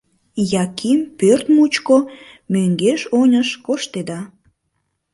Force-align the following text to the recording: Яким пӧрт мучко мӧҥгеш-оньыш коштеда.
Яким 0.63 0.99
пӧрт 1.17 1.45
мучко 1.55 1.97
мӧҥгеш-оньыш 2.53 3.49
коштеда. 3.65 4.19